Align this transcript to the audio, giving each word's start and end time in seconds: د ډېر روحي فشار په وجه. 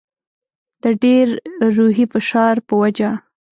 د 0.83 0.85
ډېر 1.03 1.27
روحي 1.77 2.05
فشار 2.13 2.55
په 2.67 2.73
وجه. 2.81 3.09